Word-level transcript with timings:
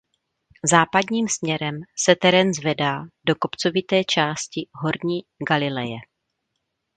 Západním 0.65 1.27
směrem 1.27 1.81
se 1.99 2.15
terén 2.15 2.53
zvedá 2.53 3.01
do 3.27 3.35
kopcovité 3.35 4.01
části 4.03 4.69
Horní 4.73 5.19
Galileje. 5.49 5.97